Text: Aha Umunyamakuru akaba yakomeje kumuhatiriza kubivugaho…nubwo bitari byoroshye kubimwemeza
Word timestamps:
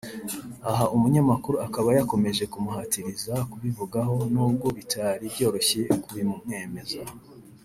Aha 0.71 0.85
Umunyamakuru 0.95 1.55
akaba 1.67 1.89
yakomeje 1.97 2.43
kumuhatiriza 2.53 3.33
kubivugaho…nubwo 3.51 4.67
bitari 4.77 5.25
byoroshye 5.33 5.81
kubimwemeza 6.03 7.01